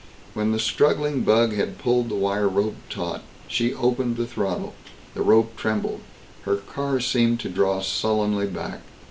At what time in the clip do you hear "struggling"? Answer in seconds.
0.57-1.21